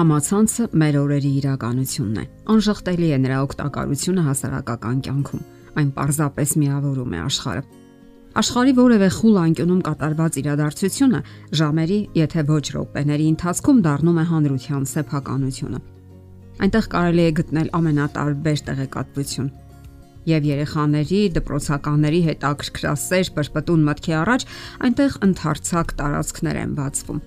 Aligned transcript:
Համացանցը 0.00 0.64
մեր 0.80 0.96
օրերի 0.96 1.30
իրականությունն 1.42 2.20
է։ 2.20 2.22
Անժխտելի 2.52 3.08
է 3.12 3.16
նրա 3.20 3.38
օգտակարությունը 3.44 4.22
հասարակական 4.24 5.00
կյանքում։ 5.04 5.40
Այն 5.80 5.88
պարզապես 5.96 6.54
միավորում 6.60 7.16
է 7.16 7.18
աշխարհը։ 7.20 7.64
Աշխարհի 8.40 8.72
որևէ 8.78 9.08
խուլ 9.16 9.36
անկյունում 9.42 9.82
կատարված 9.90 10.38
իրադարձությունը 10.40 11.20
ժամերի, 11.60 11.98
եթե 12.16 12.44
ոչ 12.48 12.64
րոպեների 12.76 13.26
ընթացքում 13.34 13.82
դառնում 13.84 14.20
է 14.20 14.24
հանրության 14.30 14.86
սեփականությունը։ 14.94 15.80
Այնտեղ 16.64 16.88
կարելի 16.96 17.26
է 17.26 17.34
գտնել 17.40 17.68
ամենատարբեր 17.80 18.62
տեղեկատվություն։ 18.70 19.50
Եվ 20.30 20.48
երեխաների, 20.48 21.20
դպրոցականների 21.36 22.22
հետ 22.30 22.48
ակրկրասեր 22.54 23.34
պրպտուն 23.36 23.84
մտքի 23.90 24.16
առաջ 24.20 24.48
այնտեղ 24.88 25.20
ընդարձակ 25.28 25.94
տարածքներ 26.00 26.62
են 26.64 26.74
բացվում 26.80 27.20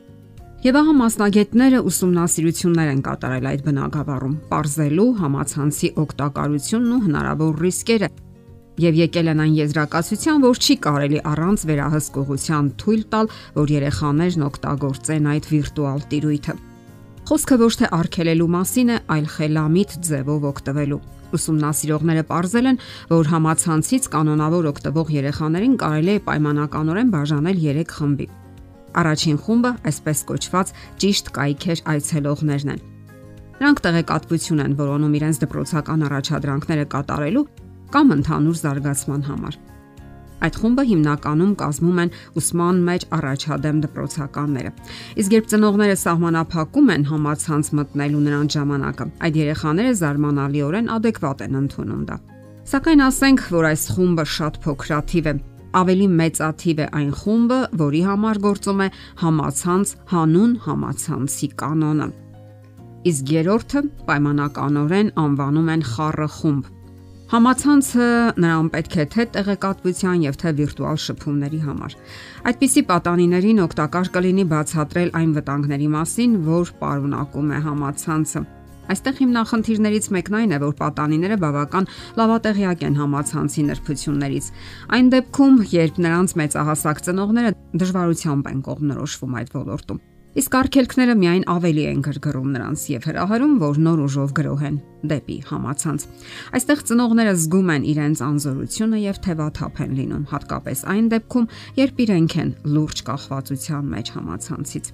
Եվ 0.64 0.78
ահա 0.80 0.92
մասնագետները 0.96 1.80
ուսումնասիրություններ 1.90 2.90
են 2.94 3.00
կատարել 3.04 3.48
այդ 3.50 3.64
բնակավարում, 3.66 4.36
ողրզելու 4.48 5.08
համացանցի 5.20 5.88
օգտակարությունն 6.04 6.94
ու 6.96 7.00
հնարավոր 7.04 7.58
ռիսկերը 7.64 8.08
եւ 8.80 9.00
եկել 9.02 9.32
են 9.34 9.42
այն 9.44 9.58
եզրակացության, 9.58 10.38
որ 10.48 10.62
չի 10.64 10.76
կարելի 10.86 11.20
առանց 11.34 11.66
վերահսկողության 11.68 12.70
թույլ 12.80 13.04
տալ, 13.12 13.28
որ 13.60 13.74
երեխաներն 13.76 14.46
օգտագործեն 14.48 15.28
այդ 15.34 15.50
վիրտուալ 15.52 16.00
տիրույթը։ 16.14 16.56
Խոսքը 17.28 17.58
ոչ 17.60 17.74
թե 17.84 17.90
արգելելու 18.00 18.48
մասին 18.56 18.94
է, 18.94 19.02
այլ 19.14 19.28
խելամիտ 19.36 19.98
ձևով 20.08 20.48
օգտվելու։ 20.54 21.02
Ուսումնասիրողները 21.34 22.24
ողրզել 22.32 22.72
են, 22.72 22.80
որ 23.12 23.32
համացանցից 23.34 24.08
կանոնավոր 24.16 24.72
օգտվող 24.74 25.14
երեխաներին 25.18 25.76
կարելի 25.84 26.16
է 26.16 26.24
պայմանականորեն 26.30 27.14
բաժանել 27.18 27.62
3 27.68 27.94
խմբի։ 28.00 28.28
Առաջին 29.02 29.38
խումբը, 29.44 29.72
այսպես 29.90 30.24
կոչված, 30.30 30.72
ճիշտ 31.02 31.30
կայքեր 31.38 31.84
այցելողներն 31.94 32.74
են։ 32.74 32.82
Նրանք 33.64 33.84
տեղեկատվություն 33.86 34.64
են 34.64 34.74
որոնում 34.80 35.14
իրենց 35.18 35.38
դպրոցական 35.44 36.08
առաջադրանքները 36.10 36.88
կատարելու 36.94 37.46
կամ 37.94 38.18
ընդհանուր 38.18 38.58
զարգացման 38.64 39.24
համար։ 39.30 39.58
Այդ 40.44 40.58
խումբը 40.60 40.84
հիմնականում 40.90 41.52
կազմում 41.62 42.00
են 42.04 42.10
ուսման 42.40 42.80
մեջ 42.88 43.06
առաջադեմ 43.18 43.78
դպրոցականները։ 43.86 44.72
Իսկ 45.24 45.36
երբ 45.38 45.48
ծնողները 45.54 45.96
սահմանափակում 46.04 46.92
են 46.98 47.06
համացանց 47.14 47.70
մտնելու 47.80 48.24
նրանց 48.28 48.58
ժամանակը, 48.58 49.08
այդ 49.24 49.40
երեխաները 49.40 49.94
զարմանալիորեն 50.04 50.92
adekvat 50.98 51.46
են 51.48 51.58
ընդունում 51.64 52.04
դա։ 52.12 52.20
Սակայն 52.74 53.08
ասենք, 53.08 53.48
որ 53.56 53.70
այս 53.72 53.84
խումբը 53.96 54.26
շատ 54.34 54.60
փոքրաթիվ 54.64 55.32
է 55.32 55.34
ավելի 55.80 56.08
մեծաթիվ 56.20 56.82
է 56.84 56.88
այն 57.00 57.10
խումբը, 57.20 57.60
որի 57.82 58.02
համար 58.10 58.40
գործում 58.46 58.84
է 58.84 58.88
համացանց 59.24 59.96
հանուն 60.14 60.54
համացանցի 60.68 61.50
կանոնը։ 61.64 62.08
Իսկ 63.12 63.34
երրորդը 63.36 63.82
պայմանականորեն 64.08 65.12
անվանում 65.24 65.74
են 65.74 65.86
խառը 65.94 66.30
խումբ։ 66.38 66.72
Համացանցը 67.34 68.08
նրան 68.44 68.68
պետք 68.74 68.96
է 69.02 69.06
թե 69.14 69.24
տեղեկատվության 69.36 70.26
եւ 70.28 70.36
թե 70.44 70.50
վիրտուալ 70.60 71.00
շփումների 71.04 71.62
համար։ 71.64 71.96
Այդպիսի 72.52 72.84
պատանիներին 72.94 73.62
օգտակար 73.64 74.12
կլինի 74.18 74.46
բացատրել 74.54 75.16
այն 75.18 75.32
վտանգների 75.40 75.90
մասին, 75.98 76.36
որ 76.54 76.74
պարունակում 76.84 77.56
է 77.58 77.62
համացանցը 77.70 78.44
Այստեղ 78.92 79.20
հիմնախնդիրներից 79.24 80.08
մեկն 80.12 80.38
այն 80.40 80.56
է, 80.56 80.60
որ 80.64 80.74
պատանիները 80.82 81.38
բավական 81.44 81.90
լավատեղյակ 82.20 82.84
են 82.90 82.98
համացանցի 83.00 83.68
նրբություններից։ 83.72 84.50
Այն 85.00 85.12
դեպքում, 85.16 85.60
երբ 85.74 86.02
նրանց 86.04 86.38
մեծահասակ 86.44 87.06
ծնողները 87.08 87.54
դժվարությամբ 87.84 88.50
են 88.54 88.66
կողմնորոշվում 88.68 89.40
այդ 89.40 89.56
ոլորտում։ 89.64 90.04
Իսկ 90.34 90.56
արգելքները 90.58 91.14
միայն 91.14 91.44
ավելի 91.54 91.84
են 91.92 92.00
գրգռում 92.08 92.54
նրանց 92.56 92.84
եւ 92.90 93.04
հրահրում, 93.06 93.52
որ 93.62 93.76
նոր 93.86 94.00
ուժով 94.08 94.32
գրոհ 94.40 94.64
են 94.66 94.80
դեպի 95.12 95.36
համացանց։ 95.50 96.06
Այստեղ 96.58 96.82
ծնողները 96.90 97.34
զգում 97.44 97.70
են 97.74 97.86
իրենց 97.92 98.24
անզորությունը 98.28 99.02
եւ 99.04 99.20
թևաթափ 99.28 99.82
են 99.84 99.94
լինում, 100.00 100.26
հատկապես 100.34 100.84
այն 100.94 101.06
դեպքում, 101.14 101.48
երբ 101.84 102.02
իրենք 102.08 102.36
են 102.44 102.52
լուրջ 102.74 103.04
կախվածության 103.14 103.94
մեջ 103.94 104.12
համացանցից։ 104.18 104.92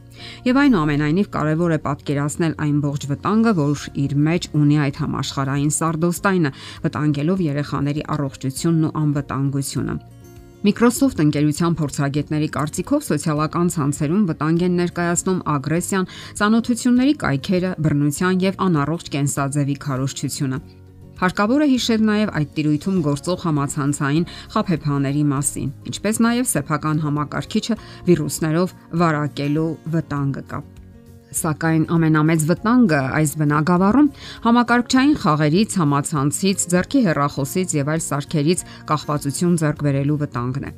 Եվ 0.49 0.61
այնուամենայնիվ 0.65 1.31
կարևոր 1.39 1.71
է 1.71 1.79
պատկերացնել 1.87 2.53
այն 2.67 2.77
ողջ 2.89 3.09
վտանգը, 3.13 3.53
որ 3.63 3.89
իր 4.03 4.15
մեջ 4.27 4.51
ունի 4.59 4.77
այդ 4.89 5.03
համաշխարհային 5.07 5.73
սարդոստայնը, 5.79 6.55
վտանգելով 6.83 7.45
երեխաների 7.47 8.07
առողջությունն 8.19 8.89
ու 8.89 8.95
անվտանգությունը։ 9.07 9.95
Microsoft 10.59 11.21
ընկերության 11.23 11.75
փորձագետների 11.79 12.47
կարծիքով 12.51 13.03
սոցիալական 13.05 13.69
ցանցերում 13.71 14.23
վտանգ 14.27 14.63
են 14.67 14.73
ներկայացնում 14.79 15.37
ագրեսիան, 15.55 16.07
ցանոթությունների 16.39 17.13
կայքերը, 17.21 17.69
բռնության 17.85 18.41
եւ 18.43 18.59
անառողջ 18.65 19.11
կենսաձևի 19.13 19.75
քարոշչությունը։ 19.85 20.59
Հարկավոր 21.19 21.63
է 21.63 21.67
հիշել 21.69 22.03
նաև 22.09 22.33
այդ 22.39 22.51
տիրույթում 22.59 22.97
գործող 23.07 23.39
համացանցային 23.47 24.27
խափեփաների 24.55 25.23
մասին, 25.31 25.71
ինչպես 25.93 26.19
նաև 26.27 26.51
սեփական 26.51 27.01
համակարգիչը 27.07 27.79
վիրուսներով 28.11 28.75
վարակելու 29.03 29.71
վտանգը 29.95 30.45
կա։ 30.51 30.61
Սակայն 31.29 31.83
ամենամեծ 31.93 32.43
վտանգը 32.49 32.99
այս 33.19 33.33
բնակավարում 33.37 34.07
համակարգչային 34.45 35.15
խաղերից, 35.21 35.75
համացանցից, 35.81 36.63
ձեռքի 36.73 37.01
հեռախոսից 37.05 37.75
եւ 37.77 37.91
այլ 37.93 38.03
սարքերից 38.05 38.63
կախվածություն 38.89 39.57
ձեռք 39.61 39.83
բերելու 39.85 40.17
վտանգն 40.25 40.65
է։ 40.65 40.71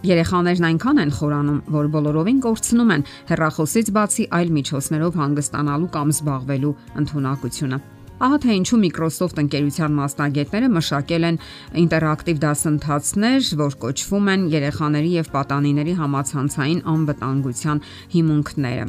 Երեխաներն 0.00 0.66
այնքան 0.70 1.00
են 1.04 1.10
խորանում, 1.12 1.60
որ 1.76 1.88
բոլորովին 1.92 2.38
կորցնում 2.46 2.92
են 2.96 3.06
հեռախոսից 3.28 3.90
բացի 4.00 4.24
այլ 4.40 4.52
միջոցներով 4.56 5.18
հանգստանալու 5.20 5.90
կամ 5.96 6.14
զբաղվելու 6.16 6.76
ընտունակությունը։ 7.04 7.80
Ահա 8.20 8.38
թե 8.40 8.56
ինչու 8.60 8.78
Microsoft 8.80 9.38
ընկերության 9.40 9.94
մասնագետները 9.96 10.72
մշակել 10.76 11.28
են 11.28 11.38
ինտերակտիվ 11.84 12.40
դասընթացներ, 12.44 13.52
որ 13.60 13.76
կոչվում 13.84 14.32
են 14.34 14.48
երեխաների 14.56 15.14
եւ 15.20 15.30
պատանիների 15.36 15.94
համացանցային 16.00 16.84
անվտանգության 16.96 17.86
հիմունքները։ 18.16 18.84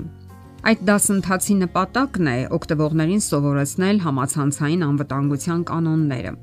Այդ 0.62 0.82
դասընթացի 0.86 1.56
նպատակն 1.58 2.28
է 2.30 2.34
օգտվողներին 2.54 3.22
սովորեցնել 3.26 4.02
համացանցային 4.04 4.84
անվտանգության 4.88 5.64
կանոնները։ 5.72 6.34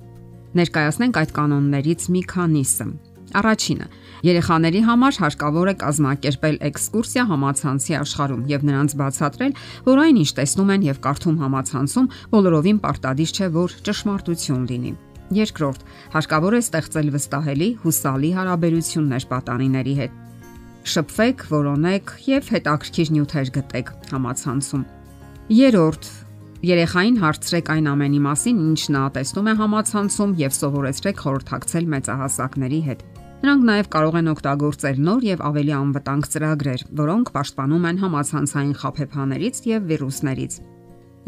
Ներկայացնենք 0.59 1.21
այդ 1.21 1.35
կանոններից 1.37 2.07
մի 2.17 2.23
քանիսը։ 2.33 2.87
Առաջինը՝ 3.39 3.87
երեխաների 4.27 4.83
համար 4.89 5.19
հարկավոր 5.23 5.71
է 5.71 5.75
կազմակերպել 5.85 6.61
էքսկուրսիա 6.67 7.25
համացանցի 7.31 7.97
աշխարհում 8.03 8.45
եւ 8.59 8.69
նրանց 8.69 8.95
բացատրել, 8.99 9.57
որ 9.87 10.03
այն 10.03 10.23
ինչ 10.27 10.31
տեսնում 10.39 10.73
են 10.75 10.87
եւ 10.89 11.03
կարդում 11.07 11.41
համացանցում 11.47 12.13
բոլորովին 12.35 12.81
պարտադիր 12.89 13.35
չէ, 13.39 13.53
որ 13.55 13.77
ճշմարտություն 13.87 14.65
լինի։ 14.73 14.93
Երկրորդ, 15.39 15.85
հարկավոր 16.17 16.57
է 16.59 16.63
ստեղծել 16.65 17.13
վստահելի, 17.15 17.69
հուսալի 17.85 18.31
հարաբերություններ 18.39 19.29
պատանիների 19.29 19.95
հետ 20.03 20.25
շփվեք, 20.87 21.45
որոնեք 21.51 22.15
եւ 22.29 22.49
հետաքրքիր 22.55 23.13
նյութեր 23.17 23.53
գտեք 23.59 23.93
համացանցում։ 24.13 24.87
Երորդ 25.59 26.11
Երեխային 26.59 27.21
հարցրեք 27.23 27.69
այն 27.71 27.87
ամենի 27.87 28.19
մասին, 28.25 28.57
ինչ 28.69 28.81
նա 28.91 29.03
տեսնում 29.15 29.47
է 29.47 29.53
համացանցում 29.61 30.33
եւ 30.41 30.55
սովորեցրեք 30.57 31.21
խորհրդակցել 31.23 31.85
մեծահասակների 31.93 32.81
հետ։ 32.89 33.05
Նրանք 33.39 33.63
նաև 33.69 33.91
կարող 33.95 34.17
են 34.19 34.31
օգտագործել 34.33 34.99
նոր 35.07 35.27
եւ 35.29 35.45
ավելի 35.49 35.75
անվտանգ 35.79 36.27
ծրագրեր, 36.33 36.83
որոնք 36.99 37.31
պաշտպանում 37.39 37.87
են 37.93 38.01
համացանցային 38.03 38.75
խաբեբաներից 38.83 39.61
եւ 39.71 39.87
վիրուսներից։ 39.93 40.59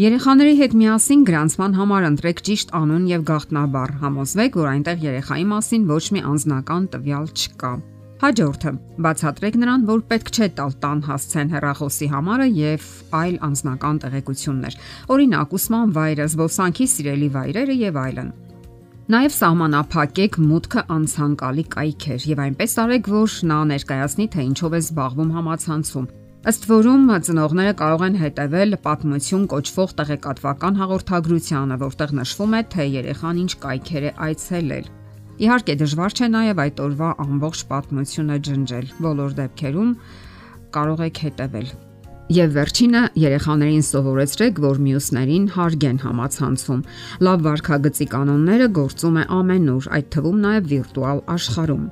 Երեխաների 0.00 0.54
հետ 0.58 0.74
միասին 0.80 1.22
գրանցման 1.30 1.78
համար 1.78 2.08
ընտրեք 2.10 2.38
ճիշտ 2.50 2.74
անուն 2.80 3.06
եւ 3.10 3.24
գաղտնաբառ։ 3.30 3.90
Համոզվեք, 4.02 4.58
որ 4.58 4.68
այնտեղ 4.70 5.02
երեխայի 5.06 5.46
մասին 5.54 5.82
ոչ 5.90 6.04
մի 6.16 6.22
անձնական 6.30 6.86
տվյալ 6.94 7.26
չկա։ 7.30 7.72
Հաջորդը՝ 8.20 8.70
բացատրեք 9.00 9.54
նրան, 9.56 9.84
որ 9.88 10.00
պետք 10.10 10.30
չէ 10.36 10.46
տալ 10.58 10.74
տան 10.82 10.98
հասցեն 11.06 11.52
հեռախոսի 11.54 12.08
համարը 12.12 12.48
եւ 12.58 12.88
այլ 13.16 13.38
անձնական 13.46 14.00
տեղեկություններ։ 14.02 14.76
Օրինակ, 15.14 15.54
ուսման 15.56 15.94
վայրը, 15.96 16.26
զբոսանքի 16.34 16.86
սիրելի 16.94 17.28
վայրերը 17.36 17.76
եւ 17.80 17.98
այլն։ 18.02 18.28
Նաև 19.10 19.34
սահմանափակեք 19.38 20.38
մուտքը 20.50 20.84
անցանկալի 21.00 21.64
կայքեր 21.72 22.28
եւ 22.30 22.44
այնպես 22.44 22.76
արեք, 22.84 23.10
որ 23.16 23.40
նա 23.50 23.58
ներկայացնի, 23.72 24.28
թե 24.36 24.46
ինչով 24.50 24.76
է 24.76 24.82
զբաղվում 24.84 25.34
համացանցում։ 25.40 26.12
Ըստ 26.50 26.70
որում 26.70 27.10
ծնողները 27.24 27.74
կարող 27.80 28.06
են 28.10 28.20
հետևել 28.20 28.80
պատմություն 28.84 29.50
կոչվող 29.56 29.90
տեղեկատվական 29.96 30.80
հաղորդագրությանը, 30.84 31.82
որտեղ 31.88 32.16
նշվում 32.20 32.56
է, 32.60 32.62
թե 32.76 32.88
երեխան 33.00 33.44
ինչ 33.48 33.52
կայքեր 33.64 34.08
է 34.12 34.16
այցելել։ 34.28 34.96
Իհարկե 35.40 35.74
դժվար 35.80 36.14
չէ 36.16 36.26
նաև 36.34 36.58
այդ 36.60 36.80
օրվա 36.84 37.10
ամբողջ 37.24 37.60
պատմությունը 37.70 38.34
ջնջել։ 38.46 38.88
Բոլոր 39.04 39.36
դեպքերում 39.38 39.92
կարող 40.76 41.00
եք 41.06 41.20
հետևել։ 41.24 41.70
Եվ 42.30 42.50
վերջինը 42.54 43.00
երեխաներին 43.18 43.86
սովորեցրեք, 43.88 44.58
որ 44.62 44.82
մյուսներին 44.84 45.46
հարգեն 45.54 45.96
համացանցում։ 46.04 46.82
Լավ 47.26 47.40
վարքագծի 47.46 48.06
կանոնները 48.12 48.68
գործում 48.76 49.16
է 49.16 49.24
ամենուր, 49.40 49.88
այդ 49.96 50.10
թվում 50.14 50.38
նաև 50.44 50.68
վիրտուալ 50.70 51.22
աշխարհում։ 51.34 51.88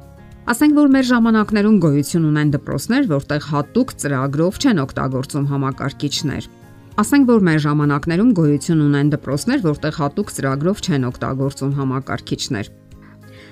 Ասենք 0.48 0.78
որ 0.78 0.92
մեր 0.94 1.06
ժամանակներում 1.08 1.80
գոյություն 1.88 2.28
ունեն 2.28 2.52
դպրոցներ, 2.54 3.08
որտեղ 3.16 3.48
հատուկ 3.48 3.94
ծրագրով 4.02 4.60
չեն 4.62 4.82
օգտագործում 4.84 5.48
համակարգիչներ։ 5.52 6.50
Ասենք 6.98 7.28
որ 7.32 7.42
մեր 7.48 7.60
ժամանակներում 7.64 8.30
գոյություն 8.38 8.84
ունեն 8.88 9.10
դպրոցներ, 9.16 9.60
որտեղ 9.68 9.98
հատուկ 9.98 10.32
ծրագրով 10.38 10.84
չեն 10.88 11.08
օգտագործում 11.08 11.74
համակարգիչներ։ 11.78 12.70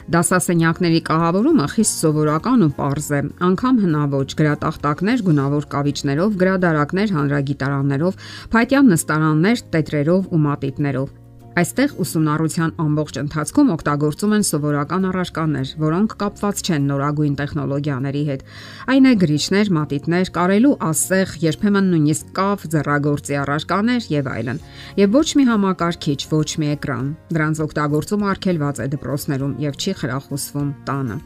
Դասասենյակների 0.07 1.01
կահավորումը 1.09 1.65
խիստ 1.73 1.97
սովորական 2.01 2.61
ու 2.63 2.71
པարզ 2.77 3.09
է։ 3.19 3.21
Անկամ 3.49 3.81
հնաոճ 3.83 4.37
գրատախտակներ 4.39 5.27
գունավոր 5.27 5.67
կավիճներով, 5.75 6.41
գրադարակներ 6.47 7.15
հանրագիտարաններով, 7.19 8.25
փայտյան 8.55 8.91
նստարաններ 8.95 9.65
տետրերով 9.75 10.29
ու 10.31 10.43
մատիտներով։ 10.47 11.15
Այստեղ 11.57 11.93
ուսումնառության 12.05 12.73
ամբողջ 12.83 13.19
ընթացքում 13.23 13.71
օգտագործում 13.73 14.33
են 14.37 14.43
սովորական 14.45 15.07
առարկաներ, 15.09 15.71
որոնք 15.81 16.17
կապված 16.21 16.61
չեն 16.67 16.91
նորագույն 16.91 17.39
տեխնոլոգիաների 17.39 18.23
հետ։ 18.27 18.45
Այն 18.93 19.09
է 19.09 19.13
գրիչներ, 19.23 19.71
մատիտներ, 19.79 20.33
կարելու 20.37 20.75
ասեղ, 20.91 21.33
երբեմն 21.47 21.91
նույնիսկ 21.95 22.37
կավ, 22.37 22.69
ձեռագործի 22.77 23.41
առարկաներ 23.41 24.11
եւ 24.13 24.31
այլն։ 24.37 24.63
Եվ 25.01 25.17
ոչ 25.17 25.29
մի 25.41 25.49
համակարգիչ, 25.57 26.21
ոչ 26.37 26.51
մի 26.61 26.73
էկրան։ 26.77 27.11
Դրանց 27.33 27.65
օգտագործումը 27.71 28.33
արգելված 28.37 28.85
է 28.85 28.91
դպրոցներում 29.01 29.59
եւ 29.65 29.81
չի 29.81 29.99
խրախուսվում 30.05 30.71
տանը։ 30.93 31.21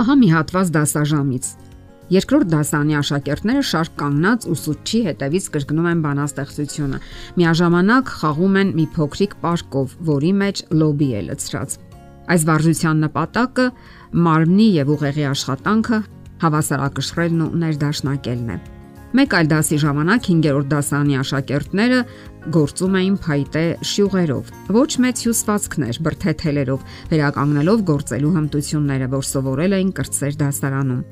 Ահա 0.00 0.14
մի 0.24 0.28
հատված 0.32 0.76
դասաժամից։ 0.78 1.67
Երկրորդ 2.08 2.48
դասանի 2.48 2.94
աշակերտները 3.02 3.62
շարք 3.68 3.96
կանգնած 4.00 4.44
ուսուցչի 4.48 5.00
հետևից 5.08 5.48
կրկնում 5.56 5.88
են 5.90 5.98
բանաստեղծությունը։ 6.06 7.00
Միաժամանակ 7.36 8.12
խաղում 8.20 8.56
են 8.62 8.70
մի 8.78 8.86
փոքրիկ 8.94 9.34
պարկով, 9.42 9.92
որի 10.08 10.32
մեջ 10.40 10.62
լոբի 10.80 11.10
է 11.18 11.20
լցրած։ 11.28 11.76
Այս 12.28 12.48
վարժության 12.48 13.04
նպատակը 13.04 13.66
մարմնի 14.24 14.70
եւ 14.78 14.90
ուղեղի 14.96 15.28
աշխատանքը 15.28 16.00
հավասարակշռելն 16.48 17.44
ու 17.44 17.52
ներդաշնակելն 17.60 18.50
է։ 18.56 18.58
Մեկ 19.18 19.34
այլ 19.38 19.46
դասի 19.48 19.76
ժամանակ 19.80 20.26
5-րդ 20.28 20.66
դասանի 20.68 21.14
աշակերտները 21.16 22.00
գործում 22.56 22.98
էին 22.98 23.14
փայտե 23.24 23.62
շյուղերով, 23.90 24.50
ոչ 24.76 24.90
մեծ 25.04 25.22
հյուսվածքներ, 25.24 26.00
բրթեթելերով, 26.08 26.84
վերականգնելով 27.12 27.86
գործելու 27.88 28.34
հմտությունները, 28.36 29.12
որ 29.16 29.30
սովորել 29.32 29.78
էին 29.78 29.94
կրծեր 29.96 30.38
դասարանում։ 30.44 31.06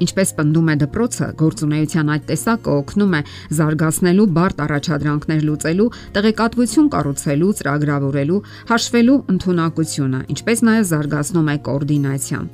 Ինչպես 0.00 0.30
պնդում 0.38 0.68
է 0.72 0.74
դպրոցը, 0.80 1.26
գործունեության 1.40 2.10
այդ 2.14 2.22
տեսակը 2.30 2.76
օգնում 2.80 3.16
է 3.18 3.20
զարգացնելու 3.58 4.28
բարդ 4.36 4.62
առաջադրանքներ 4.64 5.42
լուծելու, 5.48 5.88
տեղեկատվություն 6.16 6.88
կառուցելու, 6.94 7.50
ծրագրավորելու, 7.60 8.40
հաշվելու 8.70 9.18
ընտունակությունը, 9.34 10.20
ինչպես 10.34 10.64
նաև 10.70 10.88
զարգացնում 10.90 11.50
է 11.50 11.56
կոորդինացիան։ 11.68 12.48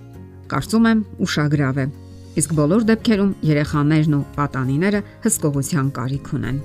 Կարծում 0.50 0.88
եմ, 0.90 1.04
ուշագրավ 1.26 1.78
է։ 1.82 1.86
Իսկ 2.36 2.50
բոլոր 2.56 2.82
դեպքերում 2.90 3.30
երեխաներն 3.48 4.16
ու 4.16 4.24
պատանիները 4.36 5.00
հսկողության 5.24 5.86
կարիք 5.96 6.32
ունեն։ 6.36 6.58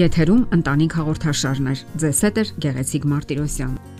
Եթերում 0.00 0.42
ընտանիք 0.56 0.92
հաղորդաշարներ։ 1.00 1.86
Ձեզ 2.00 2.20
հետ 2.26 2.36
է 2.40 2.44
Գեղեցիկ 2.64 3.08
Մարտիրոսյան։ 3.10 3.99